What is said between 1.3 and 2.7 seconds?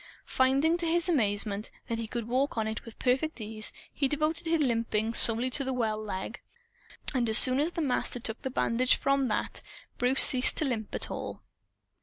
that he could walk on